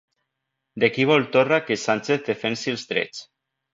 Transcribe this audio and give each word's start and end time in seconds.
De 0.83 0.87
qui 0.95 1.03
vol 1.11 1.27
Torra 1.37 1.59
que 1.67 1.77
Sánchez 1.83 2.27
defensi 2.31 2.77
els 2.77 2.91
drets? 2.93 3.23